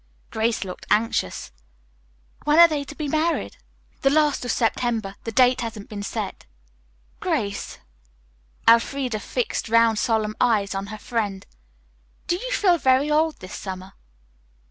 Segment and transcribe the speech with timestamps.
[0.31, 1.51] Grace looked anxious.
[2.43, 3.57] "When are they to be married?"
[4.01, 5.13] "The last of September.
[5.25, 6.47] The date hasn't been set."
[7.19, 7.77] "Grace,"
[8.67, 11.45] Elfreda fixed round solemn eyes on her friend,
[12.25, 13.93] "do you feel very old this summer?"